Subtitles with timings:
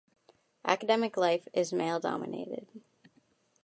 [0.65, 2.65] Academic life is male-dominated.